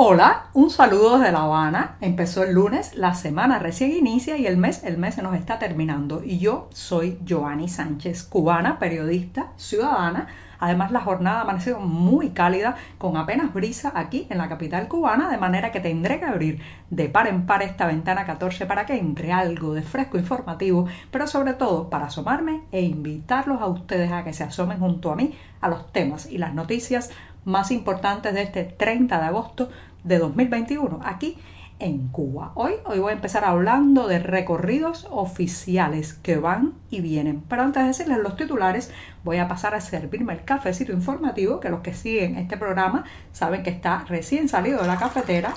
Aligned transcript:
Hola, 0.00 0.44
un 0.54 0.70
saludo 0.70 1.18
desde 1.18 1.32
La 1.32 1.40
Habana. 1.40 1.96
Empezó 2.00 2.44
el 2.44 2.54
lunes, 2.54 2.94
la 2.94 3.14
semana 3.14 3.58
recién 3.58 3.90
inicia 3.90 4.36
y 4.36 4.46
el 4.46 4.56
mes, 4.56 4.84
el 4.84 4.96
mes 4.96 5.16
se 5.16 5.22
nos 5.22 5.34
está 5.34 5.58
terminando. 5.58 6.22
Y 6.22 6.38
yo 6.38 6.68
soy 6.72 7.18
Joanny 7.28 7.68
Sánchez, 7.68 8.22
cubana, 8.22 8.78
periodista, 8.78 9.48
ciudadana. 9.56 10.28
Además, 10.60 10.92
la 10.92 11.00
jornada 11.00 11.38
ha 11.38 11.42
amanecido 11.42 11.80
muy 11.80 12.30
cálida, 12.30 12.76
con 12.96 13.16
apenas 13.16 13.52
brisa 13.52 13.92
aquí 13.94 14.28
en 14.30 14.38
la 14.38 14.48
capital 14.48 14.86
cubana, 14.86 15.28
de 15.30 15.36
manera 15.36 15.72
que 15.72 15.80
tendré 15.80 16.20
que 16.20 16.26
abrir 16.26 16.60
de 16.90 17.08
par 17.08 17.26
en 17.26 17.46
par 17.46 17.62
esta 17.62 17.86
ventana 17.86 18.24
14 18.24 18.66
para 18.66 18.86
que 18.86 18.96
entre 18.96 19.32
algo 19.32 19.74
de 19.74 19.82
fresco 19.82 20.16
informativo, 20.16 20.86
pero 21.10 21.26
sobre 21.26 21.54
todo 21.54 21.90
para 21.90 22.06
asomarme 22.06 22.62
e 22.70 22.82
invitarlos 22.82 23.60
a 23.60 23.66
ustedes 23.66 24.12
a 24.12 24.22
que 24.22 24.32
se 24.32 24.44
asomen 24.44 24.78
junto 24.78 25.10
a 25.10 25.16
mí 25.16 25.34
a 25.60 25.68
los 25.68 25.92
temas 25.92 26.30
y 26.30 26.38
las 26.38 26.54
noticias 26.54 27.10
más 27.48 27.70
importantes 27.70 28.34
de 28.34 28.42
este 28.42 28.64
30 28.64 29.18
de 29.18 29.24
agosto 29.24 29.70
de 30.04 30.18
2021 30.18 31.00
aquí 31.02 31.38
en 31.78 32.08
Cuba. 32.08 32.52
Hoy, 32.54 32.74
hoy 32.84 32.98
voy 32.98 33.10
a 33.10 33.14
empezar 33.14 33.44
hablando 33.44 34.06
de 34.06 34.18
recorridos 34.18 35.06
oficiales 35.10 36.12
que 36.12 36.36
van 36.36 36.74
y 36.90 37.00
vienen. 37.00 37.42
Pero 37.48 37.62
antes 37.62 37.82
de 37.82 37.88
decirles 37.88 38.18
los 38.18 38.36
titulares, 38.36 38.92
voy 39.24 39.38
a 39.38 39.48
pasar 39.48 39.74
a 39.74 39.80
servirme 39.80 40.34
el 40.34 40.44
cafecito 40.44 40.92
informativo, 40.92 41.60
que 41.60 41.70
los 41.70 41.80
que 41.80 41.94
siguen 41.94 42.36
este 42.36 42.56
programa 42.56 43.04
saben 43.32 43.62
que 43.62 43.70
está 43.70 44.04
recién 44.08 44.48
salido 44.48 44.82
de 44.82 44.88
la 44.88 44.98
cafetera, 44.98 45.54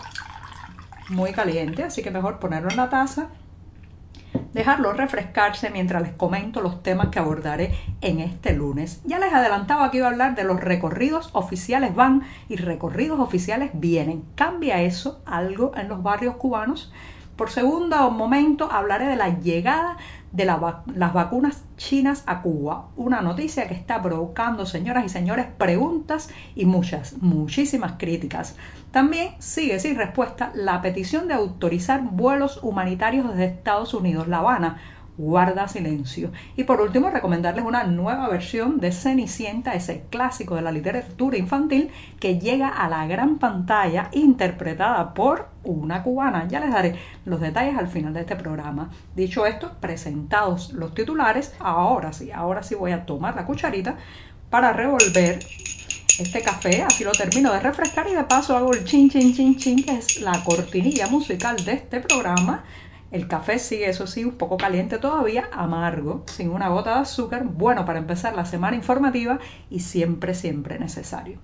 muy 1.09 1.33
caliente, 1.33 1.83
así 1.83 2.01
que 2.01 2.11
mejor 2.11 2.39
ponerlo 2.39 2.69
en 2.69 2.77
la 2.77 2.89
taza 2.89 3.29
dejarlo 4.53 4.93
refrescarse 4.93 5.69
mientras 5.69 6.01
les 6.01 6.11
comento 6.13 6.61
los 6.61 6.83
temas 6.83 7.07
que 7.07 7.19
abordaré 7.19 7.73
en 8.01 8.19
este 8.19 8.53
lunes. 8.53 9.01
Ya 9.05 9.19
les 9.19 9.33
adelantaba 9.33 9.91
que 9.91 9.97
iba 9.97 10.07
a 10.07 10.11
hablar 10.11 10.35
de 10.35 10.43
los 10.43 10.59
recorridos 10.59 11.29
oficiales 11.33 11.95
van 11.95 12.23
y 12.49 12.55
recorridos 12.55 13.19
oficiales 13.19 13.71
vienen. 13.73 14.23
¿Cambia 14.35 14.81
eso 14.81 15.21
algo 15.25 15.71
en 15.75 15.87
los 15.87 16.03
barrios 16.03 16.35
cubanos? 16.35 16.91
Por 17.35 17.49
segundo 17.49 18.11
momento 18.11 18.71
hablaré 18.71 19.07
de 19.07 19.15
la 19.15 19.39
llegada 19.39 19.97
de 20.31 20.45
la 20.45 20.83
las 20.95 21.13
vacunas 21.13 21.63
chinas 21.77 22.23
a 22.25 22.41
Cuba. 22.41 22.87
Una 22.95 23.21
noticia 23.21 23.67
que 23.67 23.73
está 23.73 24.01
provocando, 24.01 24.65
señoras 24.65 25.05
y 25.05 25.09
señores, 25.09 25.47
preguntas 25.57 26.29
y 26.55 26.65
muchas, 26.65 27.17
muchísimas 27.21 27.93
críticas. 27.97 28.55
También 28.91 29.33
sigue 29.39 29.79
sin 29.79 29.95
respuesta 29.95 30.51
la 30.53 30.81
petición 30.81 31.27
de 31.27 31.33
autorizar 31.33 32.01
vuelos 32.01 32.59
humanitarios 32.61 33.27
desde 33.29 33.45
Estados 33.45 33.93
Unidos, 33.93 34.27
La 34.27 34.37
Habana, 34.39 34.77
guarda 35.17 35.67
silencio. 35.67 36.31
Y 36.55 36.63
por 36.63 36.81
último, 36.81 37.09
recomendarles 37.09 37.65
una 37.65 37.83
nueva 37.83 38.27
versión 38.29 38.79
de 38.79 38.91
Cenicienta, 38.91 39.73
ese 39.73 40.05
clásico 40.09 40.55
de 40.55 40.61
la 40.61 40.71
literatura 40.71 41.37
infantil 41.37 41.89
que 42.19 42.39
llega 42.39 42.69
a 42.69 42.89
la 42.89 43.05
gran 43.07 43.37
pantalla 43.37 44.09
interpretada 44.11 45.13
por 45.13 45.49
una 45.63 46.03
cubana. 46.03 46.47
Ya 46.47 46.59
les 46.59 46.71
daré 46.71 46.95
los 47.25 47.39
detalles 47.39 47.77
al 47.77 47.87
final 47.87 48.13
de 48.13 48.21
este 48.21 48.35
programa. 48.35 48.89
Dicho 49.15 49.45
esto, 49.45 49.73
presentados 49.79 50.73
los 50.73 50.93
titulares, 50.93 51.53
ahora 51.59 52.13
sí, 52.13 52.31
ahora 52.31 52.63
sí 52.63 52.75
voy 52.75 52.91
a 52.91 53.05
tomar 53.05 53.35
la 53.35 53.45
cucharita 53.45 53.95
para 54.49 54.73
revolver 54.73 55.39
este 56.19 56.41
café, 56.41 56.83
así 56.83 57.03
lo 57.03 57.11
termino 57.11 57.51
de 57.53 57.59
refrescar 57.59 58.07
y 58.07 58.13
de 58.13 58.23
paso 58.25 58.55
hago 58.55 58.73
el 58.73 58.83
chin 58.83 59.09
chin 59.09 59.33
chin 59.33 59.57
chin, 59.57 59.83
que 59.83 59.93
es 59.93 60.21
la 60.21 60.43
cortinilla 60.43 61.07
musical 61.07 61.55
de 61.63 61.73
este 61.73 61.99
programa. 61.99 62.63
El 63.11 63.27
café 63.27 63.59
sigue, 63.59 63.89
eso 63.89 64.07
sí, 64.07 64.23
un 64.23 64.35
poco 64.35 64.55
caliente 64.55 64.97
todavía, 64.97 65.49
amargo, 65.51 66.23
sin 66.27 66.49
una 66.49 66.69
gota 66.69 66.95
de 66.95 67.01
azúcar, 67.01 67.43
bueno 67.43 67.85
para 67.85 67.99
empezar 67.99 68.35
la 68.35 68.45
semana 68.45 68.77
informativa 68.77 69.39
y 69.69 69.81
siempre, 69.81 70.33
siempre 70.33 70.79
necesario. 70.79 71.39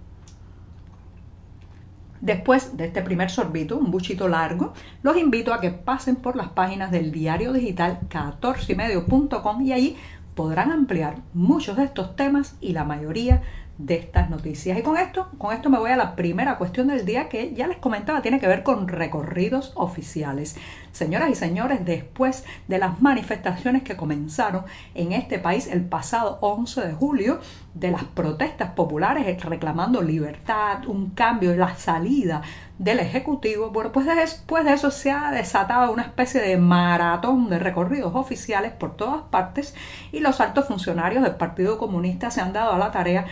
Después 2.21 2.77
de 2.77 2.85
este 2.85 3.01
primer 3.01 3.29
sorbito, 3.29 3.77
un 3.77 3.91
buchito 3.91 4.27
largo, 4.27 4.73
los 5.03 5.17
invito 5.17 5.53
a 5.53 5.59
que 5.59 5.71
pasen 5.71 6.15
por 6.15 6.35
las 6.35 6.49
páginas 6.49 6.89
del 6.89 7.11
diario 7.11 7.53
digital 7.53 7.99
14ymedio.com 8.09 9.61
y 9.61 9.73
allí 9.73 9.97
podrán 10.35 10.71
ampliar 10.71 11.17
muchos 11.33 11.77
de 11.77 11.83
estos 11.83 12.15
temas 12.15 12.55
y 12.61 12.73
la 12.73 12.85
mayoría 12.85 13.41
de 13.77 13.95
estas 13.95 14.29
noticias. 14.29 14.77
Y 14.77 14.81
con 14.81 14.97
esto, 14.97 15.29
con 15.37 15.53
esto 15.53 15.69
me 15.69 15.77
voy 15.77 15.91
a 15.91 15.97
la 15.97 16.15
primera 16.15 16.57
cuestión 16.57 16.87
del 16.87 17.05
día 17.05 17.29
que 17.29 17.53
ya 17.53 17.67
les 17.67 17.77
comentaba, 17.77 18.21
tiene 18.21 18.39
que 18.39 18.47
ver 18.47 18.63
con 18.63 18.87
recorridos 18.87 19.71
oficiales. 19.75 20.55
Señoras 20.91 21.29
y 21.29 21.35
señores, 21.35 21.85
después 21.85 22.43
de 22.67 22.79
las 22.79 23.01
manifestaciones 23.01 23.83
que 23.83 23.95
comenzaron 23.95 24.63
en 24.95 25.11
este 25.11 25.37
país 25.37 25.67
el 25.67 25.85
pasado 25.85 26.39
11 26.41 26.87
de 26.87 26.93
julio, 26.93 27.39
de 27.75 27.91
las 27.91 28.03
protestas 28.03 28.71
populares 28.71 29.43
reclamando 29.43 30.01
libertad, 30.01 30.87
un 30.87 31.11
cambio 31.11 31.55
la 31.55 31.75
salida 31.75 32.41
del 32.79 32.99
Ejecutivo, 32.99 33.71
bueno, 33.71 33.91
pues 33.91 34.05
después 34.05 34.63
de 34.63 34.73
eso 34.73 34.91
se 34.91 35.11
ha 35.11 35.31
desatado 35.31 35.91
una 35.91 36.03
especie 36.03 36.41
de 36.41 36.57
maratón 36.57 37.49
de 37.49 37.57
recorridos 37.57 38.13
oficiales 38.13 38.71
por 38.71 38.95
todas 38.95 39.23
partes 39.23 39.73
y 40.11 40.19
los 40.19 40.39
altos 40.41 40.67
funcionarios 40.67 41.23
del 41.23 41.35
Partido 41.35 41.79
Comunista 41.79 42.29
se 42.29 42.41
han 42.41 42.53
dado 42.53 42.73
a 42.73 42.77
la 42.77 42.91
tarea 42.91 43.25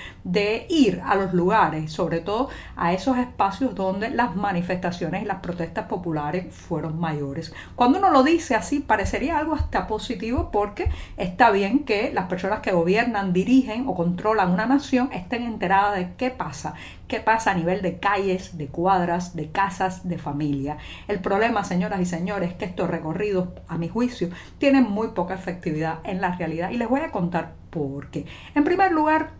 ir 0.69 1.01
a 1.05 1.15
los 1.15 1.33
lugares, 1.33 1.91
sobre 1.91 2.19
todo 2.19 2.49
a 2.75 2.93
esos 2.93 3.17
espacios 3.17 3.75
donde 3.75 4.09
las 4.09 4.35
manifestaciones 4.35 5.23
y 5.23 5.25
las 5.25 5.39
protestas 5.39 5.87
populares 5.87 6.53
fueron 6.53 6.99
mayores. 6.99 7.53
Cuando 7.75 7.99
uno 7.99 8.09
lo 8.11 8.23
dice 8.23 8.55
así, 8.55 8.79
parecería 8.79 9.37
algo 9.37 9.55
hasta 9.55 9.87
positivo 9.87 10.49
porque 10.51 10.89
está 11.17 11.51
bien 11.51 11.85
que 11.85 12.11
las 12.13 12.27
personas 12.27 12.59
que 12.59 12.71
gobiernan, 12.71 13.33
dirigen 13.33 13.87
o 13.87 13.95
controlan 13.95 14.51
una 14.51 14.65
nación 14.65 15.09
estén 15.13 15.43
enteradas 15.43 15.95
de 15.95 16.13
qué 16.17 16.29
pasa, 16.31 16.73
qué 17.07 17.19
pasa 17.19 17.51
a 17.51 17.55
nivel 17.55 17.81
de 17.81 17.97
calles, 17.99 18.57
de 18.57 18.67
cuadras, 18.67 19.35
de 19.35 19.49
casas, 19.49 20.07
de 20.07 20.17
familia. 20.17 20.77
El 21.07 21.19
problema, 21.19 21.63
señoras 21.63 22.01
y 22.01 22.05
señores, 22.05 22.51
es 22.51 22.55
que 22.55 22.65
estos 22.65 22.89
recorridos, 22.89 23.49
a 23.67 23.77
mi 23.77 23.87
juicio, 23.87 24.29
tienen 24.57 24.83
muy 24.83 25.09
poca 25.09 25.33
efectividad 25.35 25.99
en 26.03 26.21
la 26.21 26.35
realidad 26.35 26.71
y 26.71 26.77
les 26.77 26.89
voy 26.89 27.01
a 27.01 27.11
contar 27.11 27.53
por 27.69 28.07
qué. 28.07 28.25
En 28.55 28.63
primer 28.63 28.91
lugar, 28.91 29.31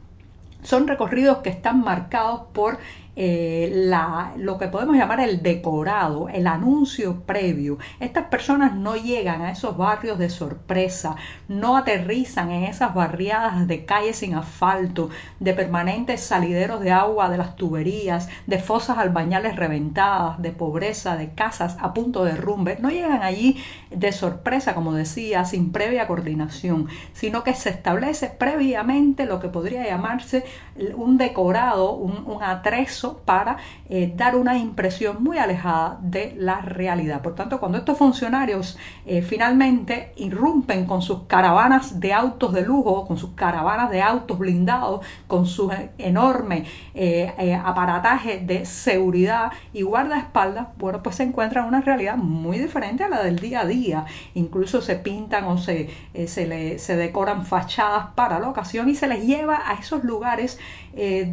son 0.63 0.87
recorridos 0.87 1.39
que 1.39 1.49
están 1.49 1.81
marcados 1.81 2.41
por 2.53 2.79
eh, 3.15 3.71
la, 3.73 4.33
lo 4.37 4.57
que 4.57 4.67
podemos 4.67 4.95
llamar 4.95 5.21
el 5.21 5.41
decorado, 5.41 6.29
el 6.29 6.47
anuncio 6.47 7.21
previo. 7.21 7.77
Estas 7.99 8.25
personas 8.25 8.75
no 8.75 8.95
llegan 8.95 9.41
a 9.41 9.51
esos 9.51 9.77
barrios 9.77 10.19
de 10.19 10.29
sorpresa, 10.29 11.15
no 11.47 11.77
aterrizan 11.77 12.51
en 12.51 12.65
esas 12.65 12.93
barriadas 12.93 13.67
de 13.67 13.85
calles 13.85 14.17
sin 14.17 14.35
asfalto, 14.35 15.09
de 15.39 15.53
permanentes 15.53 16.21
salideros 16.21 16.81
de 16.81 16.91
agua 16.91 17.29
de 17.29 17.37
las 17.37 17.55
tuberías, 17.55 18.29
de 18.47 18.59
fosas 18.59 18.97
albañales 18.97 19.55
reventadas, 19.55 20.41
de 20.41 20.51
pobreza, 20.51 21.15
de 21.15 21.33
casas 21.33 21.77
a 21.79 21.93
punto 21.93 22.23
de 22.23 22.35
derrumbe. 22.35 22.77
No 22.79 22.89
llegan 22.89 23.23
allí 23.23 23.57
de 23.91 24.11
sorpresa, 24.11 24.75
como 24.75 24.93
decía, 24.93 25.45
sin 25.45 25.71
previa 25.71 26.07
coordinación, 26.07 26.89
sino 27.13 27.43
que 27.43 27.53
se 27.53 27.69
establece 27.69 28.27
previamente 28.27 29.25
lo 29.25 29.39
que 29.39 29.47
podría 29.47 29.85
llamarse 29.85 30.43
un 30.95 31.17
decorado, 31.17 31.93
un, 31.93 32.23
un 32.25 32.43
atrezo 32.43 33.04
para 33.13 33.57
eh, 33.87 34.11
dar 34.15 34.35
una 34.35 34.57
impresión 34.57 35.23
muy 35.23 35.37
alejada 35.37 35.99
de 36.01 36.33
la 36.39 36.61
realidad. 36.61 37.21
Por 37.21 37.35
tanto, 37.35 37.59
cuando 37.59 37.77
estos 37.77 37.97
funcionarios 37.99 38.79
eh, 39.05 39.21
finalmente 39.21 40.11
irrumpen 40.15 40.87
con 40.87 41.03
sus 41.03 41.23
caravanas 41.27 41.99
de 41.99 42.11
autos 42.11 42.51
de 42.51 42.63
lujo, 42.63 43.05
con 43.05 43.17
sus 43.17 43.31
caravanas 43.31 43.91
de 43.91 44.01
autos 44.01 44.39
blindados, 44.39 45.05
con 45.27 45.45
su 45.45 45.71
enorme 45.99 46.65
eh, 46.95 47.59
aparataje 47.63 48.39
de 48.39 48.65
seguridad 48.65 49.51
y 49.71 49.83
guardaespaldas, 49.83 50.69
bueno, 50.77 51.03
pues 51.03 51.17
se 51.17 51.23
encuentran 51.23 51.67
una 51.67 51.81
realidad 51.81 52.17
muy 52.17 52.57
diferente 52.57 53.03
a 53.03 53.09
la 53.09 53.21
del 53.21 53.37
día 53.37 53.61
a 53.61 53.65
día. 53.67 54.05
Incluso 54.33 54.81
se 54.81 54.95
pintan 54.95 55.43
o 55.45 55.59
se, 55.59 55.91
se, 56.25 56.47
le, 56.47 56.79
se 56.79 56.95
decoran 56.95 57.45
fachadas 57.45 58.07
para 58.15 58.39
la 58.39 58.49
ocasión 58.49 58.89
y 58.89 58.95
se 58.95 59.07
les 59.07 59.27
lleva 59.27 59.61
a 59.69 59.75
esos 59.75 60.03
lugares 60.03 60.57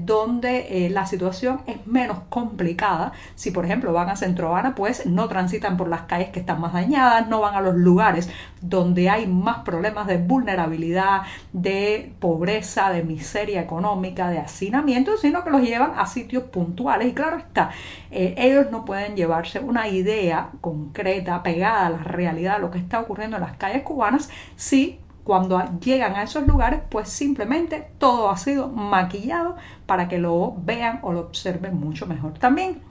donde 0.05 0.89
la 0.91 1.07
situación 1.07 1.62
es 1.67 1.87
menos 1.87 2.19
complicada. 2.29 3.13
Si 3.35 3.51
por 3.51 3.65
ejemplo 3.65 3.93
van 3.93 4.09
a 4.09 4.17
Centro 4.17 4.49
Habana, 4.49 4.75
pues 4.75 5.07
no 5.07 5.29
transitan 5.29 5.77
por 5.77 5.89
las 5.89 6.03
calles 6.03 6.31
que 6.31 6.41
están 6.41 6.61
más 6.61 6.73
dañadas, 6.73 7.29
no 7.29 7.41
van 7.41 7.55
a 7.55 7.61
los 7.61 7.75
lugares 7.75 8.31
donde 8.61 9.11
hay 9.11 9.27
más 9.27 9.59
problemas 9.59 10.07
de 10.07 10.19
vulnerabilidad, 10.19 11.23
de 11.53 12.13
pobreza, 12.21 12.91
de 12.91 13.03
miseria 13.03 13.61
económica, 13.61 14.31
de 14.31 14.39
hacinamiento, 14.39 15.17
sino 15.17 15.45
que 15.45 15.51
los 15.51 15.63
llevan 15.63 15.93
a 15.97 16.07
sitios 16.07 16.45
puntuales. 16.45 17.09
Y 17.09 17.13
claro 17.13 17.39
está, 17.39 17.71
eh, 18.11 18.35
ellos 18.39 18.67
no 18.71 18.85
pueden 18.85 19.17
llevarse 19.17 19.59
una 19.59 19.89
idea 19.89 20.51
concreta, 20.61 21.43
pegada 21.43 21.87
a 21.87 21.91
la 21.91 21.99
realidad 21.99 22.57
de 22.57 22.63
lo 22.63 22.71
que 22.71 22.79
está 22.79 23.01
ocurriendo 23.01 23.37
en 23.37 23.43
las 23.43 23.57
calles 23.57 23.83
cubanas, 23.83 24.31
si 24.57 25.01
cuando 25.25 25.63
llegan 25.81 26.17
a 26.17 26.23
esos 26.23 26.47
lugares, 26.47 26.81
pues 26.89 27.09
simplemente 27.09 27.89
todo 27.99 28.31
ha 28.31 28.37
sido 28.37 28.69
maquillado 28.69 29.57
para 29.87 30.09
que 30.09 30.19
lo 30.19 30.55
vean 30.65 31.01
o 31.03 31.13
lo 31.13 31.21
observen 31.21 31.79
mucho 31.79 32.07
mejor. 32.07 32.33
También 32.35 32.83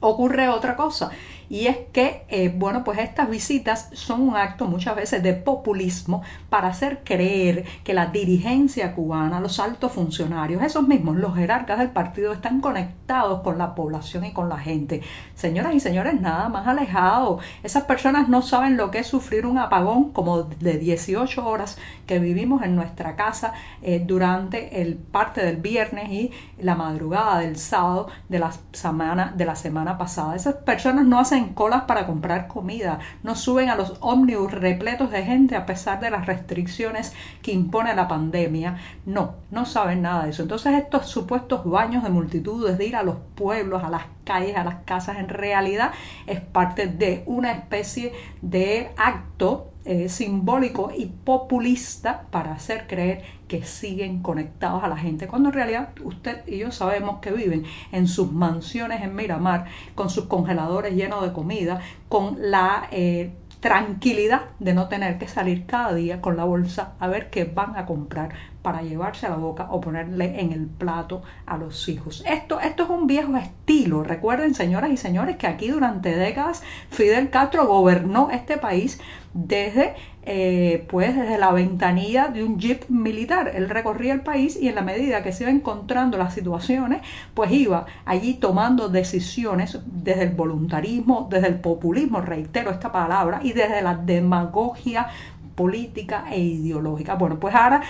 ocurre 0.00 0.48
otra 0.48 0.76
cosa 0.76 1.10
y 1.54 1.68
es 1.68 1.76
que, 1.92 2.24
eh, 2.30 2.52
bueno, 2.52 2.82
pues 2.82 2.98
estas 2.98 3.30
visitas 3.30 3.88
son 3.92 4.22
un 4.22 4.36
acto 4.36 4.66
muchas 4.66 4.96
veces 4.96 5.22
de 5.22 5.34
populismo 5.34 6.20
para 6.50 6.66
hacer 6.66 7.02
creer 7.04 7.64
que 7.84 7.94
la 7.94 8.06
dirigencia 8.06 8.92
cubana, 8.92 9.38
los 9.38 9.60
altos 9.60 9.92
funcionarios, 9.92 10.64
esos 10.64 10.88
mismos, 10.88 11.14
los 11.14 11.36
jerarcas 11.36 11.78
del 11.78 11.90
partido, 11.90 12.32
están 12.32 12.60
conectados 12.60 13.42
con 13.42 13.56
la 13.56 13.76
población 13.76 14.24
y 14.24 14.32
con 14.32 14.48
la 14.48 14.58
gente. 14.58 15.02
Señoras 15.36 15.76
y 15.76 15.78
señores, 15.78 16.20
nada 16.20 16.48
más 16.48 16.66
alejado. 16.66 17.38
Esas 17.62 17.84
personas 17.84 18.28
no 18.28 18.42
saben 18.42 18.76
lo 18.76 18.90
que 18.90 18.98
es 18.98 19.06
sufrir 19.06 19.46
un 19.46 19.58
apagón 19.58 20.10
como 20.10 20.42
de 20.42 20.78
18 20.78 21.46
horas 21.46 21.78
que 22.08 22.18
vivimos 22.18 22.64
en 22.64 22.74
nuestra 22.74 23.14
casa 23.14 23.52
eh, 23.80 24.02
durante 24.04 24.82
el 24.82 24.96
parte 24.96 25.44
del 25.44 25.58
viernes 25.58 26.10
y 26.10 26.32
la 26.58 26.74
madrugada 26.74 27.38
del 27.38 27.56
sábado 27.58 28.08
de 28.28 28.40
la 28.40 28.50
semana, 28.72 29.32
de 29.36 29.44
la 29.44 29.54
semana 29.54 29.96
pasada. 29.96 30.34
Esas 30.34 30.56
personas 30.56 31.06
no 31.06 31.20
hacen 31.20 31.43
colas 31.52 31.82
para 31.82 32.06
comprar 32.06 32.48
comida, 32.48 33.00
no 33.22 33.34
suben 33.34 33.68
a 33.68 33.76
los 33.76 33.98
ómnibus 34.00 34.52
repletos 34.52 35.10
de 35.10 35.24
gente 35.24 35.56
a 35.56 35.66
pesar 35.66 36.00
de 36.00 36.10
las 36.10 36.26
restricciones 36.26 37.12
que 37.42 37.52
impone 37.52 37.94
la 37.94 38.08
pandemia. 38.08 38.78
No, 39.04 39.34
no 39.50 39.66
saben 39.66 40.02
nada 40.02 40.24
de 40.24 40.30
eso. 40.30 40.42
Entonces 40.42 40.72
estos 40.74 41.06
supuestos 41.06 41.64
baños 41.64 42.02
de 42.02 42.10
multitudes, 42.10 42.78
de 42.78 42.86
ir 42.86 42.96
a 42.96 43.02
los 43.02 43.16
pueblos, 43.34 43.84
a 43.84 43.90
las 43.90 44.04
calles, 44.24 44.56
a 44.56 44.64
las 44.64 44.76
casas, 44.84 45.18
en 45.18 45.28
realidad 45.28 45.92
es 46.26 46.40
parte 46.40 46.86
de 46.86 47.22
una 47.26 47.52
especie 47.52 48.12
de 48.40 48.90
acto 48.96 49.73
eh, 49.84 50.08
simbólico 50.08 50.90
y 50.96 51.06
populista 51.06 52.26
para 52.30 52.52
hacer 52.52 52.86
creer 52.86 53.22
que 53.48 53.64
siguen 53.64 54.22
conectados 54.22 54.82
a 54.82 54.88
la 54.88 54.96
gente, 54.96 55.26
cuando 55.26 55.50
en 55.50 55.54
realidad 55.54 55.90
usted 56.02 56.42
y 56.46 56.58
yo 56.58 56.72
sabemos 56.72 57.20
que 57.20 57.30
viven 57.30 57.64
en 57.92 58.08
sus 58.08 58.32
mansiones 58.32 59.02
en 59.02 59.14
Miramar, 59.14 59.66
con 59.94 60.08
sus 60.08 60.24
congeladores 60.24 60.94
llenos 60.94 61.22
de 61.22 61.32
comida, 61.32 61.80
con 62.08 62.36
la 62.38 62.88
eh, 62.92 63.32
tranquilidad 63.64 64.42
de 64.58 64.74
no 64.74 64.88
tener 64.88 65.16
que 65.16 65.26
salir 65.26 65.64
cada 65.64 65.94
día 65.94 66.20
con 66.20 66.36
la 66.36 66.44
bolsa 66.44 66.92
a 67.00 67.08
ver 67.08 67.30
qué 67.30 67.44
van 67.46 67.78
a 67.78 67.86
comprar 67.86 68.34
para 68.60 68.82
llevarse 68.82 69.24
a 69.24 69.30
la 69.30 69.36
boca 69.36 69.68
o 69.70 69.80
ponerle 69.80 70.38
en 70.38 70.52
el 70.52 70.66
plato 70.66 71.22
a 71.46 71.56
los 71.56 71.88
hijos. 71.88 72.22
Esto, 72.26 72.60
esto 72.60 72.82
es 72.82 72.90
un 72.90 73.06
viejo 73.06 73.34
estilo. 73.38 74.02
Recuerden, 74.02 74.54
señoras 74.54 74.90
y 74.90 74.98
señores, 74.98 75.36
que 75.36 75.46
aquí 75.46 75.68
durante 75.68 76.14
décadas 76.14 76.62
Fidel 76.90 77.30
Castro 77.30 77.66
gobernó 77.66 78.28
este 78.30 78.58
país 78.58 79.00
desde 79.32 79.94
eh, 80.26 80.86
pues 80.88 81.14
desde 81.14 81.36
la 81.36 81.52
ventanilla 81.52 82.28
de 82.28 82.42
un 82.42 82.58
jeep 82.58 82.88
militar. 82.88 83.52
Él 83.54 83.68
recorría 83.68 84.14
el 84.14 84.22
país 84.22 84.58
y 84.60 84.68
en 84.68 84.74
la 84.74 84.82
medida 84.82 85.22
que 85.22 85.32
se 85.32 85.44
iba 85.44 85.52
encontrando 85.52 86.16
las 86.16 86.32
situaciones, 86.32 87.02
pues 87.34 87.50
iba 87.52 87.86
allí 88.06 88.34
tomando 88.34 88.88
decisiones 88.88 89.78
desde 89.84 90.22
el 90.22 90.30
voluntarismo, 90.30 91.28
desde 91.30 91.48
el 91.48 91.60
populismo, 91.60 92.20
reitero 92.20 92.70
esta 92.70 92.90
palabra, 92.90 93.40
y 93.42 93.52
desde 93.52 93.82
la 93.82 93.96
demagogia 93.96 95.08
política 95.54 96.24
e 96.30 96.40
ideológica. 96.40 97.14
Bueno, 97.14 97.38
pues 97.38 97.54
ahora 97.54 97.82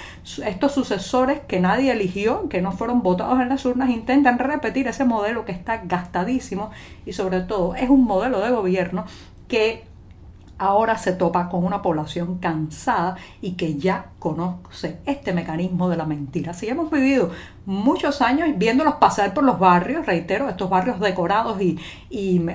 estos 0.44 0.72
sucesores 0.72 1.40
que 1.46 1.60
nadie 1.60 1.92
eligió, 1.92 2.48
que 2.48 2.60
no 2.60 2.72
fueron 2.72 3.02
votados 3.02 3.40
en 3.40 3.48
las 3.48 3.64
urnas, 3.64 3.90
intentan 3.90 4.38
repetir 4.38 4.88
ese 4.88 5.04
modelo 5.04 5.44
que 5.44 5.52
está 5.52 5.82
gastadísimo 5.84 6.70
y 7.06 7.12
sobre 7.12 7.40
todo 7.40 7.74
es 7.74 7.88
un 7.88 8.04
modelo 8.04 8.40
de 8.40 8.50
gobierno 8.50 9.04
que 9.48 9.84
ahora 10.58 10.98
se 10.98 11.12
topa 11.12 11.48
con 11.48 11.64
una 11.64 11.82
población 11.82 12.38
cansada 12.38 13.16
y 13.40 13.52
que 13.52 13.76
ya 13.76 14.10
conoce 14.18 15.00
este 15.04 15.32
mecanismo 15.32 15.88
de 15.88 15.96
la 15.96 16.06
mentira. 16.06 16.54
Si 16.54 16.68
hemos 16.68 16.90
vivido 16.90 17.30
muchos 17.66 18.20
años 18.20 18.48
viéndolos 18.56 18.94
pasar 18.94 19.34
por 19.34 19.44
los 19.44 19.58
barrios, 19.58 20.06
reitero, 20.06 20.48
estos 20.48 20.68
barrios 20.70 21.00
decorados 21.00 21.60
y, 21.60 21.78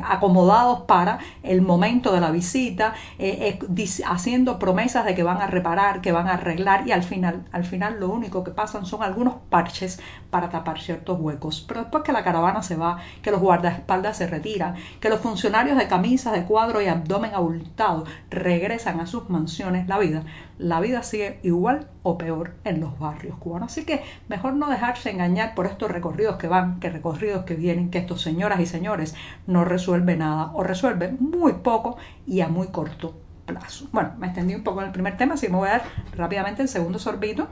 acomodados 0.04 0.82
para 0.82 1.20
el 1.44 1.62
momento 1.62 2.14
de 2.14 2.22
la 2.22 2.32
visita, 2.32 2.94
eh, 3.18 3.60
eh, 3.62 3.86
haciendo 4.08 4.58
promesas 4.58 5.06
de 5.06 5.16
que 5.16 5.24
van 5.24 5.42
a 5.42 5.48
reparar, 5.48 6.02
que 6.02 6.12
van 6.12 6.28
a 6.28 6.34
arreglar 6.34 6.88
y 6.88 6.92
al 6.92 7.04
final, 7.04 7.46
al 7.52 7.66
final 7.66 8.00
lo 8.00 8.10
único 8.10 8.44
que 8.44 8.52
pasan 8.52 8.86
son 8.86 9.04
algunos 9.04 9.36
parches 9.50 10.00
para 10.30 10.50
tapar 10.50 10.80
ciertos 10.80 11.20
huecos. 11.20 11.66
Pero 11.68 11.82
después 11.82 12.04
que 12.04 12.12
la 12.12 12.24
caravana 12.24 12.64
se 12.64 12.76
va, 12.76 13.00
que 13.22 13.32
los 13.32 13.42
guardaespaldas 13.42 14.18
se 14.18 14.28
retiran, 14.28 14.76
que 15.00 15.10
los 15.10 15.20
funcionarios 15.20 15.78
de 15.78 15.88
camisas 15.88 16.34
de 16.34 16.44
cuadro 16.44 16.82
y 16.82 16.88
abdomen 16.88 17.34
abultado 17.34 17.89
regresan 18.30 19.00
a 19.00 19.06
sus 19.06 19.30
mansiones, 19.30 19.88
la 19.88 19.98
vida 20.00 20.24
la 20.60 20.82
vida 20.82 21.04
sigue 21.04 21.40
igual 21.42 21.88
o 22.04 22.18
peor 22.18 22.54
en 22.66 22.82
los 22.82 23.00
barrios 23.00 23.38
cubanos. 23.38 23.72
Así 23.72 23.86
que 23.86 24.04
mejor 24.28 24.54
no 24.54 24.70
dejarse 24.70 25.10
engañar 25.10 25.56
por 25.56 25.66
estos 25.66 25.90
recorridos 25.90 26.36
que 26.36 26.48
van, 26.48 26.82
que 26.82 26.90
recorridos 26.90 27.46
que 27.46 27.56
vienen, 27.56 27.90
que 27.90 27.98
estos 27.98 28.22
señoras 28.22 28.60
y 28.60 28.66
señores 28.66 29.16
no 29.48 29.64
resuelven 29.64 30.20
nada 30.20 30.52
o 30.54 30.64
resuelven 30.64 31.18
muy 31.22 31.54
poco 31.54 31.98
y 32.28 32.42
a 32.42 32.50
muy 32.50 32.68
corto 32.68 33.16
plazo. 33.46 33.88
Bueno, 33.94 34.12
me 34.20 34.28
extendí 34.28 34.54
un 34.54 34.64
poco 34.64 34.82
en 34.82 34.88
el 34.88 34.94
primer 34.94 35.16
tema, 35.16 35.36
así 35.36 35.48
que 35.48 35.54
me 35.54 35.60
voy 35.60 35.70
a 35.70 35.72
dar 35.72 35.84
rápidamente 36.16 36.62
el 36.62 36.68
segundo 36.68 37.00
sorbito. 37.00 37.48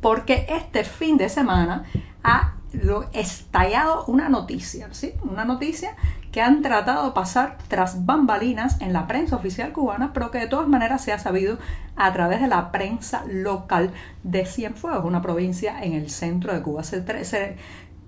Porque 0.00 0.46
este 0.48 0.84
fin 0.84 1.16
de 1.16 1.28
semana 1.28 1.84
ha 2.22 2.49
estallado 3.12 4.04
una 4.06 4.28
noticia, 4.28 4.88
¿sí? 4.92 5.14
Una 5.22 5.44
noticia 5.44 5.96
que 6.32 6.40
han 6.40 6.62
tratado 6.62 7.06
de 7.06 7.12
pasar 7.12 7.58
tras 7.68 8.06
bambalinas 8.06 8.80
en 8.80 8.92
la 8.92 9.06
prensa 9.06 9.36
oficial 9.36 9.72
cubana, 9.72 10.12
pero 10.12 10.30
que 10.30 10.38
de 10.38 10.46
todas 10.46 10.68
maneras 10.68 11.02
se 11.02 11.12
ha 11.12 11.18
sabido 11.18 11.58
a 11.96 12.12
través 12.12 12.40
de 12.40 12.48
la 12.48 12.70
prensa 12.70 13.24
local 13.26 13.92
de 14.22 14.46
Cienfuegos, 14.46 15.04
una 15.04 15.22
provincia 15.22 15.82
en 15.82 15.94
el 15.94 16.10
centro 16.10 16.54
de 16.54 16.62
Cuba. 16.62 16.82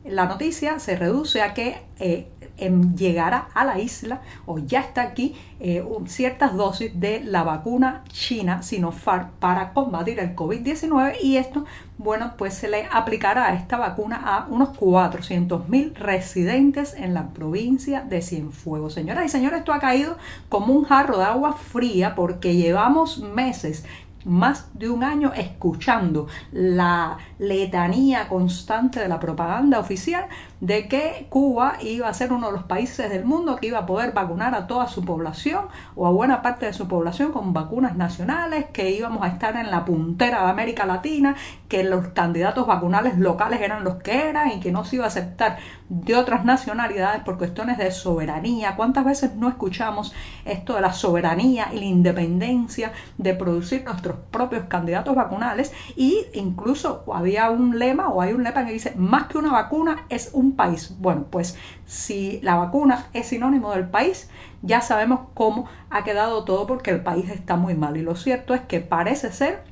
la 0.05 0.27
noticia 0.27 0.79
se 0.79 0.97
reduce 0.97 1.43
a 1.43 1.55
que 1.55 1.83
eh, 1.99 2.29
llegará 2.57 3.49
a 3.55 3.65
la 3.65 3.79
isla 3.79 4.21
o 4.47 4.59
ya 4.59 4.81
está 4.81 5.03
aquí 5.03 5.35
eh, 5.61 5.85
ciertas 6.07 6.55
dosis 6.55 6.99
de 6.99 7.23
la 7.25 7.43
vacuna 7.43 8.05
china 8.09 8.63
Sinopharm 8.63 9.31
para 9.41 9.73
combatir 9.73 10.19
el 10.19 10.35
COVID-19 10.37 11.17
y 11.23 11.37
esto, 11.37 11.65
bueno, 11.99 12.35
pues 12.37 12.55
se 12.55 12.69
le 12.69 12.87
aplicará 12.91 13.55
esta 13.55 13.77
vacuna 13.77 14.21
a 14.25 14.47
unos 14.49 14.71
400 14.71 15.69
mil 15.69 15.95
residentes 15.95 16.95
en 16.95 17.15
la 17.15 17.29
provincia 17.29 18.03
de 18.03 18.23
Cienfuegos. 18.23 18.95
Señoras 18.95 19.25
y 19.27 19.29
señores, 19.29 19.61
esto 19.61 19.73
ha 19.73 19.81
caído 19.81 20.17
como 20.49 20.75
un 20.75 20.85
jarro 20.85 21.19
de 21.19 21.25
agua 21.25 21.55
fría 21.55 22.15
porque 22.15 22.57
llevamos 22.57 23.19
meses 23.19 23.85
más 24.25 24.69
de 24.75 24.89
un 24.91 25.05
año 25.05 25.33
escuchando 25.35 26.27
la 26.53 27.19
letanía 27.39 28.29
constante 28.29 29.01
de 29.01 29.09
la 29.09 29.21
propaganda 29.21 29.79
oficial 29.79 30.27
de 30.63 30.87
que 30.87 31.27
Cuba 31.29 31.75
iba 31.83 32.09
a 32.09 32.15
ser 32.15 32.33
uno 32.33 32.47
de 32.47 32.53
los 32.53 32.63
países 32.63 33.11
del 33.11 33.25
mundo 33.25 33.57
que 33.57 33.67
iba 33.67 33.81
a 33.81 33.87
poder 33.87 34.13
vacunar 34.13 34.55
a 34.55 34.69
toda 34.69 34.87
su 34.87 35.05
población 35.05 35.65
o 35.97 36.07
a 36.07 36.13
buena 36.13 36.41
parte 36.41 36.67
de 36.67 36.73
su 36.73 36.87
población 36.87 37.33
con 37.33 37.53
vacunas 37.53 37.97
nacionales, 37.97 38.67
que 38.73 38.93
íbamos 38.93 39.25
a 39.25 39.29
estar 39.29 39.57
en 39.57 39.73
la 39.73 39.85
puntera 39.85 40.45
de 40.45 40.51
América 40.51 40.87
Latina, 40.87 41.35
que 41.69 41.83
los 41.83 42.09
candidatos 42.09 42.65
vacunales 42.65 43.19
locales 43.19 43.61
eran 43.61 43.83
los 43.83 43.97
que 43.97 44.29
eran 44.29 44.53
y 44.53 44.61
que 44.61 44.71
no 44.71 44.85
se 44.85 44.97
iba 44.97 45.05
a 45.05 45.09
aceptar 45.09 45.59
de 45.89 46.15
otras 46.15 46.45
nacionalidades 46.45 47.23
por 47.23 47.39
cuestiones 47.39 47.77
de 47.77 47.91
soberanía. 47.91 48.77
¿Cuántas 48.77 49.05
veces 49.05 49.35
no 49.35 49.49
escuchamos 49.49 50.15
esto 50.45 50.75
de 50.75 50.81
la 50.81 50.93
soberanía 50.93 51.71
y 51.73 51.81
la 51.81 51.87
independencia 51.87 52.93
de 53.19 53.35
producir 53.35 53.83
propios 54.31 54.65
candidatos 54.65 55.15
vacunales? 55.15 55.73
Y 55.97 56.27
incluso 56.35 57.05
había 57.13 57.51
un 57.51 57.79
lema 57.79 58.09
o 58.09 58.21
hay 58.21 58.33
un 58.33 58.43
lema 58.43 58.65
que 58.65 58.73
dice, 58.73 58.95
más 58.97 59.27
que 59.27 59.39
una 59.39 59.53
vacuna 59.53 60.07
es 60.09 60.31
un 60.33 60.57
país. 60.57 60.95
Bueno, 60.99 61.27
pues 61.31 61.57
si 61.87 62.41
la 62.43 62.57
vacuna 62.57 63.07
es 63.13 63.29
sinónimo 63.29 63.73
del 63.73 63.89
país, 63.89 64.31
ya 64.63 64.81
sabemos 64.81 65.21
cómo 65.35 65.67
ha 65.91 66.05
quedado 66.05 66.45
todo 66.45 66.67
porque 66.67 66.91
el 66.91 67.03
país 67.03 67.31
está 67.31 67.57
muy 67.57 67.75
mal. 67.75 67.97
Y 67.97 68.03
lo 68.03 68.17
cierto 68.17 68.55
es 68.55 68.61
que 68.63 68.81
parece 68.81 69.33
ser 69.33 69.65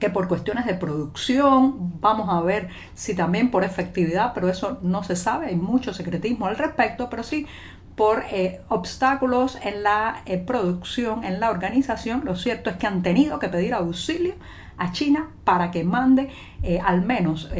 que 0.00 0.10
por 0.10 0.26
cuestiones 0.26 0.64
de 0.66 0.74
producción, 0.74 2.00
vamos 2.00 2.28
a 2.30 2.40
ver 2.40 2.70
si 2.94 3.14
también 3.14 3.50
por 3.50 3.64
efectividad, 3.64 4.32
pero 4.34 4.48
eso 4.48 4.78
no 4.82 5.04
se 5.04 5.14
sabe, 5.14 5.48
hay 5.48 5.56
mucho 5.56 5.92
secretismo 5.92 6.46
al 6.46 6.56
respecto, 6.56 7.10
pero 7.10 7.22
sí 7.22 7.46
por 8.00 8.24
eh, 8.30 8.62
obstáculos 8.70 9.58
en 9.62 9.82
la 9.82 10.22
eh, 10.24 10.38
producción, 10.38 11.22
en 11.22 11.38
la 11.38 11.50
organización, 11.50 12.22
lo 12.24 12.34
cierto 12.34 12.70
es 12.70 12.76
que 12.76 12.86
han 12.86 13.02
tenido 13.02 13.38
que 13.38 13.50
pedir 13.50 13.74
auxilio 13.74 14.36
a 14.78 14.90
China 14.90 15.28
para 15.44 15.70
que 15.70 15.84
mande 15.84 16.30
eh, 16.62 16.80
al 16.82 17.02
menos 17.02 17.50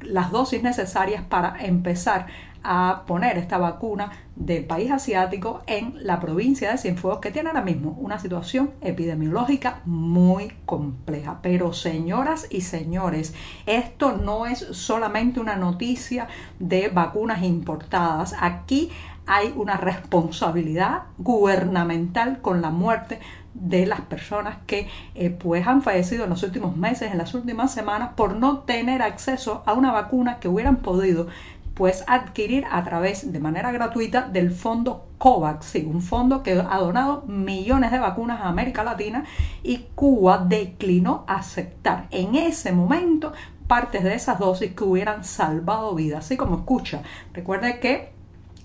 las 0.00 0.30
dosis 0.30 0.62
necesarias 0.62 1.22
para 1.28 1.62
empezar 1.62 2.28
a 2.62 3.02
poner 3.06 3.36
esta 3.36 3.58
vacuna 3.58 4.10
del 4.36 4.64
país 4.64 4.90
asiático 4.90 5.62
en 5.66 5.94
la 6.00 6.18
provincia 6.18 6.72
de 6.72 6.78
Cienfuegos, 6.78 7.20
que 7.20 7.30
tiene 7.30 7.50
ahora 7.50 7.60
mismo 7.60 7.90
una 8.00 8.18
situación 8.18 8.70
epidemiológica 8.80 9.80
muy 9.84 10.50
compleja. 10.64 11.40
Pero 11.42 11.74
señoras 11.74 12.46
y 12.50 12.62
señores, 12.62 13.34
esto 13.66 14.12
no 14.12 14.46
es 14.46 14.60
solamente 14.60 15.40
una 15.40 15.56
noticia 15.56 16.26
de 16.58 16.88
vacunas 16.88 17.42
importadas. 17.42 18.34
Aquí 18.40 18.90
hay 19.26 19.52
una 19.56 19.76
responsabilidad 19.76 21.04
gubernamental 21.18 22.40
con 22.40 22.60
la 22.60 22.70
muerte 22.70 23.20
de 23.54 23.86
las 23.86 24.00
personas 24.00 24.58
que 24.66 24.88
eh, 25.14 25.30
pues 25.30 25.66
han 25.66 25.82
fallecido 25.82 26.24
en 26.24 26.30
los 26.30 26.42
últimos 26.42 26.76
meses, 26.76 27.12
en 27.12 27.18
las 27.18 27.34
últimas 27.34 27.72
semanas, 27.72 28.10
por 28.16 28.36
no 28.36 28.60
tener 28.60 29.00
acceso 29.00 29.62
a 29.66 29.72
una 29.72 29.92
vacuna 29.92 30.40
que 30.40 30.48
hubieran 30.48 30.76
podido 30.76 31.28
pues 31.74 32.04
adquirir 32.06 32.64
a 32.70 32.84
través 32.84 33.32
de 33.32 33.40
manera 33.40 33.72
gratuita 33.72 34.22
del 34.22 34.52
fondo 34.52 35.08
COVAX, 35.18 35.74
un 35.86 36.02
fondo 36.02 36.42
que 36.42 36.52
ha 36.52 36.78
donado 36.78 37.22
millones 37.26 37.90
de 37.90 37.98
vacunas 37.98 38.40
a 38.40 38.48
América 38.48 38.84
Latina 38.84 39.24
y 39.62 39.86
Cuba 39.94 40.38
declinó 40.38 41.24
aceptar 41.26 42.06
en 42.10 42.36
ese 42.36 42.70
momento 42.72 43.32
partes 43.66 44.04
de 44.04 44.14
esas 44.14 44.38
dosis 44.38 44.72
que 44.72 44.84
hubieran 44.84 45.24
salvado 45.24 45.94
vidas, 45.94 46.26
así 46.26 46.36
como 46.36 46.56
escucha. 46.56 47.02
Recuerde 47.32 47.80
que 47.80 48.13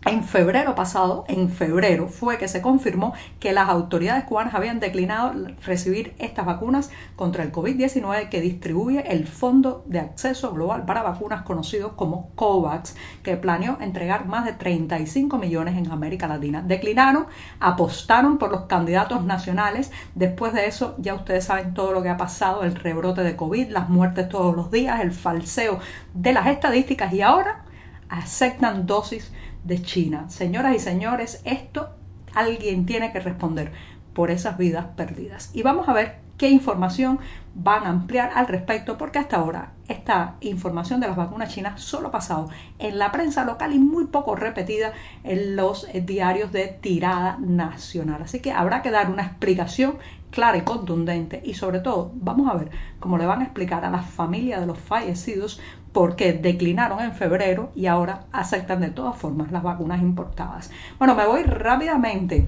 en 0.06 0.24
febrero 0.24 0.76
pasado, 0.76 1.26
en 1.28 1.50
febrero, 1.50 2.08
fue 2.08 2.38
que 2.38 2.48
se 2.48 2.62
confirmó 2.62 3.14
que 3.42 3.52
las 3.52 3.68
autoridades 3.68 4.24
cubanas 4.24 4.56
habían 4.56 4.80
declinado 4.80 5.34
recibir 5.66 6.16
estas 6.20 6.46
vacunas 6.46 6.90
contra 7.18 7.44
el 7.44 7.52
COVID-19 7.52 8.30
que 8.30 8.40
distribuye 8.40 9.12
el 9.12 9.28
Fondo 9.28 9.84
de 9.88 10.00
Acceso 10.00 10.54
Global 10.54 10.86
para 10.86 11.04
Vacunas 11.04 11.44
conocido 11.44 11.98
como 11.98 12.30
COVAX, 12.36 12.96
que 13.24 13.36
planeó 13.36 13.78
entregar 13.82 14.26
más 14.26 14.46
de 14.46 14.54
35 14.54 15.38
millones 15.38 15.78
en 15.78 15.92
América 15.92 16.30
Latina. 16.30 16.64
Declinaron, 16.66 17.28
apostaron 17.60 18.38
por 18.38 18.52
los 18.52 18.62
candidatos 18.64 19.26
nacionales. 19.26 19.92
Después 20.16 20.54
de 20.54 20.68
eso, 20.68 20.96
ya 20.98 21.14
ustedes 21.14 21.44
saben 21.44 21.74
todo 21.74 21.92
lo 21.92 22.02
que 22.02 22.10
ha 22.10 22.18
pasado, 22.18 22.64
el 22.64 22.76
rebrote 22.76 23.22
de 23.22 23.36
COVID, 23.36 23.70
las 23.70 23.90
muertes 23.90 24.30
todos 24.30 24.56
los 24.56 24.72
días, 24.72 25.02
el 25.02 25.12
falseo 25.12 25.80
de 26.14 26.32
las 26.32 26.48
estadísticas 26.48 27.12
y 27.12 27.22
ahora 27.22 27.66
aceptan 28.10 28.88
dosis 28.88 29.32
de 29.64 29.82
China. 29.82 30.30
Señoras 30.30 30.76
y 30.76 30.80
señores, 30.80 31.42
esto 31.46 31.90
alguien 32.34 32.86
tiene 32.86 33.12
que 33.12 33.20
responder 33.20 33.72
por 34.14 34.32
esas 34.32 34.58
vidas 34.58 34.86
perdidas. 34.96 35.52
Y 35.54 35.64
vamos 35.64 35.88
a 35.88 35.94
ver 35.94 36.18
qué 36.38 36.50
información 36.50 37.20
van 37.54 37.84
a 37.84 37.90
ampliar 37.90 38.32
al 38.34 38.48
respecto, 38.48 38.98
porque 38.98 39.20
hasta 39.20 39.38
ahora 39.38 39.74
esta 39.90 40.36
información 40.40 41.00
de 41.00 41.08
las 41.08 41.18
vacunas 41.18 41.54
chinas 41.54 41.82
solo 41.82 42.08
ha 42.08 42.12
pasado 42.12 42.50
en 42.80 42.98
la 42.98 43.12
prensa 43.12 43.44
local 43.44 43.74
y 43.74 43.80
muy 43.80 44.06
poco 44.06 44.36
repetida 44.36 44.94
en 45.24 45.56
los 45.56 45.88
diarios 46.06 46.52
de 46.52 46.68
tirada 46.68 47.38
nacional. 47.40 48.22
Así 48.24 48.40
que 48.40 48.54
habrá 48.54 48.82
que 48.82 48.92
dar 48.92 49.12
una 49.12 49.24
explicación 49.24 49.98
clara 50.32 50.58
y 50.58 50.62
contundente 50.62 51.42
y 51.44 51.56
sobre 51.56 51.80
todo 51.80 52.12
vamos 52.16 52.50
a 52.50 52.56
ver 52.56 52.70
cómo 53.00 53.18
le 53.18 53.26
van 53.26 53.42
a 53.42 53.46
explicar 53.46 53.84
a 53.84 53.90
las 53.90 54.06
familias 54.06 54.62
de 54.62 54.68
los 54.68 54.78
fallecidos 54.78 55.60
porque 55.92 56.34
declinaron 56.34 57.00
en 57.02 57.14
febrero 57.14 57.72
y 57.76 57.88
ahora 57.88 58.26
aceptan 58.32 58.82
de 58.82 58.90
todas 58.90 59.18
formas 59.18 59.52
las 59.52 59.64
vacunas 59.64 60.02
importadas. 60.02 60.72
Bueno, 60.98 61.16
me 61.16 61.26
voy 61.26 61.44
rápidamente 61.44 62.48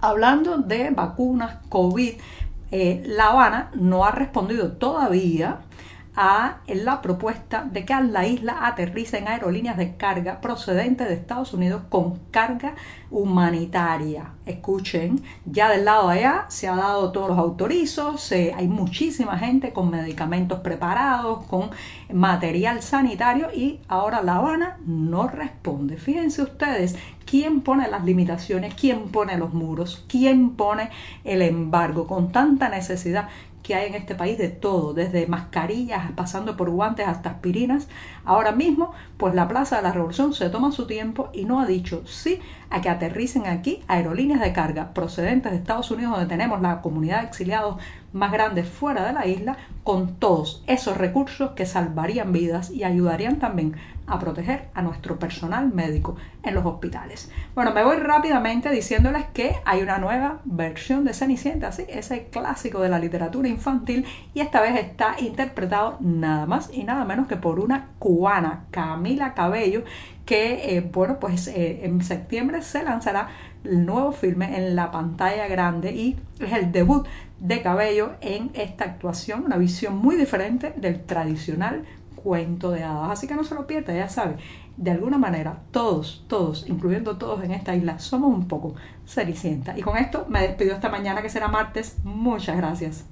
hablando 0.00 0.58
de 0.58 0.90
vacunas 0.90 1.58
COVID. 1.68 2.12
Eh, 2.70 3.02
la 3.06 3.28
Habana 3.28 3.70
no 3.74 4.04
ha 4.04 4.10
respondido 4.12 4.72
todavía 4.72 5.58
a 6.14 6.58
la 6.66 7.00
propuesta 7.00 7.64
de 7.64 7.84
que 7.86 7.94
a 7.94 8.02
la 8.02 8.26
isla 8.26 8.66
aterricen 8.66 9.28
aerolíneas 9.28 9.78
de 9.78 9.96
carga 9.96 10.40
procedentes 10.40 11.08
de 11.08 11.14
Estados 11.14 11.54
Unidos 11.54 11.82
con 11.88 12.18
carga 12.30 12.74
humanitaria. 13.10 14.32
Escuchen, 14.44 15.22
ya 15.46 15.70
del 15.70 15.86
lado 15.86 16.08
de 16.08 16.18
allá 16.18 16.44
se 16.48 16.68
ha 16.68 16.76
dado 16.76 17.12
todos 17.12 17.28
los 17.28 17.38
autorizos, 17.38 18.32
hay 18.32 18.68
muchísima 18.68 19.38
gente 19.38 19.72
con 19.72 19.90
medicamentos 19.90 20.60
preparados, 20.60 21.44
con 21.46 21.70
material 22.12 22.82
sanitario 22.82 23.48
y 23.54 23.80
ahora 23.88 24.22
La 24.22 24.36
Habana 24.36 24.78
no 24.84 25.28
responde. 25.28 25.96
Fíjense 25.96 26.42
ustedes 26.42 26.96
quién 27.24 27.62
pone 27.62 27.88
las 27.88 28.04
limitaciones, 28.04 28.74
quién 28.74 29.08
pone 29.08 29.38
los 29.38 29.54
muros, 29.54 30.04
quién 30.08 30.50
pone 30.50 30.90
el 31.24 31.40
embargo 31.40 32.06
con 32.06 32.32
tanta 32.32 32.68
necesidad 32.68 33.28
que 33.62 33.74
hay 33.74 33.88
en 33.88 33.94
este 33.94 34.14
país 34.14 34.38
de 34.38 34.48
todo, 34.48 34.92
desde 34.92 35.26
mascarillas, 35.26 36.10
pasando 36.12 36.56
por 36.56 36.70
guantes 36.70 37.06
hasta 37.06 37.30
aspirinas. 37.30 37.88
Ahora 38.24 38.52
mismo, 38.52 38.92
pues 39.16 39.34
la 39.34 39.48
Plaza 39.48 39.76
de 39.76 39.82
la 39.82 39.92
Revolución 39.92 40.34
se 40.34 40.50
toma 40.50 40.72
su 40.72 40.86
tiempo 40.86 41.30
y 41.32 41.44
no 41.44 41.60
ha 41.60 41.66
dicho 41.66 42.02
sí 42.06 42.40
a 42.70 42.80
que 42.80 42.88
aterricen 42.88 43.46
aquí 43.46 43.82
aerolíneas 43.86 44.40
de 44.40 44.52
carga 44.52 44.94
procedentes 44.94 45.52
de 45.52 45.58
Estados 45.58 45.90
Unidos, 45.90 46.12
donde 46.12 46.26
tenemos 46.26 46.60
la 46.60 46.80
comunidad 46.80 47.20
de 47.20 47.28
exiliados 47.28 47.76
más 48.12 48.32
grande 48.32 48.64
fuera 48.64 49.06
de 49.06 49.12
la 49.12 49.26
isla, 49.26 49.56
con 49.84 50.16
todos 50.16 50.62
esos 50.66 50.96
recursos 50.96 51.52
que 51.52 51.66
salvarían 51.66 52.32
vidas 52.32 52.70
y 52.70 52.84
ayudarían 52.84 53.38
también 53.38 53.76
a 54.06 54.18
proteger 54.18 54.68
a 54.74 54.82
nuestro 54.82 55.18
personal 55.18 55.72
médico 55.72 56.16
en 56.42 56.54
los 56.54 56.66
hospitales. 56.66 57.30
Bueno, 57.54 57.72
me 57.72 57.84
voy 57.84 57.96
rápidamente 57.96 58.70
diciéndoles 58.70 59.26
que 59.32 59.56
hay 59.64 59.80
una 59.80 59.98
nueva 59.98 60.40
versión 60.44 61.04
de 61.04 61.14
Cenicienta, 61.14 61.72
¿sí? 61.72 61.84
ese 61.88 62.26
clásico 62.26 62.80
de 62.80 62.88
la 62.88 62.98
literatura 62.98 63.48
infantil, 63.48 64.04
y 64.34 64.40
esta 64.40 64.60
vez 64.60 64.76
está 64.76 65.16
interpretado 65.20 65.96
nada 66.00 66.46
más 66.46 66.70
y 66.72 66.84
nada 66.84 67.04
menos 67.04 67.28
que 67.28 67.36
por 67.36 67.60
una 67.60 67.88
cubana, 67.98 68.64
Camila 68.70 69.34
Cabello, 69.34 69.84
que, 70.32 70.78
eh, 70.78 70.80
bueno, 70.80 71.18
pues 71.20 71.46
eh, 71.46 71.84
en 71.84 72.02
septiembre 72.02 72.62
se 72.62 72.82
lanzará 72.82 73.28
el 73.64 73.84
nuevo 73.84 74.12
filme 74.12 74.56
en 74.56 74.74
la 74.74 74.90
pantalla 74.90 75.46
grande 75.46 75.92
y 75.92 76.16
es 76.40 76.54
el 76.54 76.72
debut 76.72 77.06
de 77.38 77.60
Cabello 77.60 78.12
en 78.22 78.50
esta 78.54 78.84
actuación, 78.84 79.44
una 79.44 79.58
visión 79.58 79.98
muy 79.98 80.16
diferente 80.16 80.72
del 80.74 81.04
tradicional 81.04 81.84
cuento 82.16 82.70
de 82.70 82.82
hadas. 82.82 83.10
Así 83.10 83.26
que 83.26 83.34
no 83.34 83.44
se 83.44 83.54
lo 83.54 83.66
pierda, 83.66 83.94
ya 83.94 84.08
sabe, 84.08 84.36
de 84.78 84.90
alguna 84.90 85.18
manera 85.18 85.64
todos, 85.70 86.24
todos, 86.28 86.66
incluyendo 86.66 87.18
todos 87.18 87.44
en 87.44 87.50
esta 87.50 87.76
isla, 87.76 87.98
somos 87.98 88.34
un 88.34 88.48
poco 88.48 88.74
Cenicienta. 89.06 89.78
Y 89.78 89.82
con 89.82 89.98
esto 89.98 90.24
me 90.30 90.40
despido 90.40 90.72
esta 90.72 90.88
mañana 90.88 91.20
que 91.20 91.28
será 91.28 91.48
martes. 91.48 91.98
Muchas 92.04 92.56
gracias. 92.56 93.04